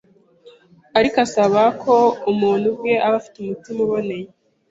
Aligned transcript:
Ariko 0.97 1.17
asaba 1.25 1.61
ko 1.81 1.95
umuntu 2.31 2.65
ubwe 2.71 2.93
aba 3.05 3.15
afite 3.21 3.35
umutima 3.41 3.79
uboneye, 3.85 4.27